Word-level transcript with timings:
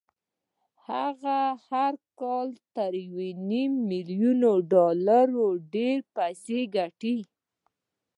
هغه 0.87 1.39
هر 1.67 1.93
کال 2.21 2.49
تر 2.75 2.91
يوه 3.07 3.29
ميليون 3.89 4.41
ډالر 4.73 5.27
ډېرې 5.73 6.05
پيسې 6.15 6.59
ګټي. 6.75 7.17